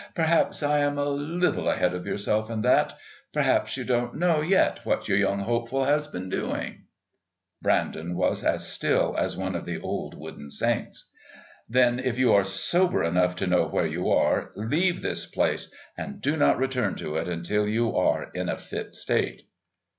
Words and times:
Perhaps 0.15 0.63
I 0.63 0.79
am 0.79 0.97
a 0.97 1.05
little 1.07 1.69
ahead 1.69 1.93
of 1.93 2.07
yourself 2.07 2.49
in 2.49 2.63
that. 2.63 2.97
Perhaps 3.31 3.77
you 3.77 3.83
don't 3.83 4.15
know 4.15 4.41
yet 4.41 4.83
what 4.83 5.07
your 5.07 5.15
young 5.19 5.37
hopeful 5.41 5.85
has 5.85 6.07
been 6.07 6.27
doing." 6.27 6.85
Brandon 7.61 8.15
was 8.17 8.43
as 8.43 8.67
still 8.67 9.15
as 9.15 9.37
one 9.37 9.53
of 9.53 9.63
the 9.63 9.79
old 9.79 10.15
wooden 10.17 10.49
saints. 10.49 11.11
"Then 11.69 11.99
if 11.99 12.17
you 12.17 12.33
are 12.33 12.43
sober 12.43 13.03
enough 13.03 13.35
to 13.35 13.45
know 13.45 13.67
where 13.67 13.85
you 13.85 14.09
are, 14.09 14.49
leave 14.55 15.03
this 15.03 15.27
place 15.27 15.71
and 15.95 16.19
do 16.19 16.35
not 16.35 16.57
return 16.57 16.95
to 16.95 17.17
it 17.17 17.27
until 17.27 17.67
you 17.67 17.95
are 17.95 18.31
in 18.33 18.49
a 18.49 18.57
fit 18.57 18.95
state." 18.95 19.43